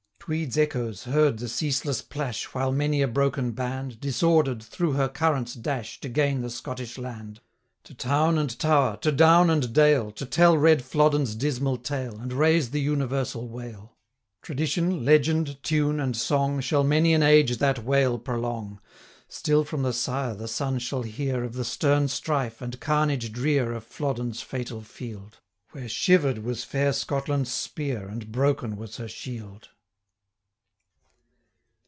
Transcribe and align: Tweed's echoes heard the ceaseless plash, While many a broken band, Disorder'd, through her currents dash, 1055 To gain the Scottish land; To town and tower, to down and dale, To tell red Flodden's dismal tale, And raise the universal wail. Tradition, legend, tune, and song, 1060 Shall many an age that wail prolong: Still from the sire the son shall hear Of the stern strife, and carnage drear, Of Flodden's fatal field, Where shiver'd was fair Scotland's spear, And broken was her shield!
Tweed's 0.23 0.55
echoes 0.55 1.05
heard 1.05 1.39
the 1.39 1.49
ceaseless 1.49 2.03
plash, 2.03 2.45
While 2.53 2.71
many 2.71 3.01
a 3.01 3.07
broken 3.07 3.51
band, 3.53 3.99
Disorder'd, 3.99 4.61
through 4.61 4.91
her 4.93 5.09
currents 5.09 5.55
dash, 5.55 5.97
1055 6.01 6.01
To 6.01 6.07
gain 6.09 6.41
the 6.41 6.49
Scottish 6.51 6.97
land; 6.99 7.41
To 7.85 7.95
town 7.95 8.37
and 8.37 8.57
tower, 8.59 8.97
to 8.97 9.11
down 9.11 9.49
and 9.49 9.73
dale, 9.73 10.11
To 10.11 10.25
tell 10.27 10.55
red 10.59 10.85
Flodden's 10.85 11.33
dismal 11.35 11.77
tale, 11.77 12.19
And 12.19 12.31
raise 12.33 12.69
the 12.69 12.79
universal 12.79 13.49
wail. 13.49 13.97
Tradition, 14.43 15.03
legend, 15.03 15.61
tune, 15.63 15.99
and 15.99 16.15
song, 16.15 16.53
1060 16.61 16.67
Shall 16.69 16.83
many 16.83 17.13
an 17.15 17.23
age 17.23 17.57
that 17.57 17.83
wail 17.83 18.19
prolong: 18.19 18.79
Still 19.27 19.63
from 19.65 19.81
the 19.81 19.91
sire 19.91 20.35
the 20.35 20.47
son 20.47 20.77
shall 20.77 21.01
hear 21.01 21.43
Of 21.43 21.53
the 21.53 21.65
stern 21.65 22.07
strife, 22.07 22.61
and 22.61 22.79
carnage 22.79 23.31
drear, 23.33 23.73
Of 23.73 23.85
Flodden's 23.85 24.43
fatal 24.43 24.83
field, 24.83 25.39
Where 25.71 25.89
shiver'd 25.89 26.37
was 26.43 26.63
fair 26.63 26.93
Scotland's 26.93 27.51
spear, 27.51 28.07
And 28.07 28.31
broken 28.31 28.77
was 28.77 28.97
her 28.97 29.09
shield! 29.09 29.69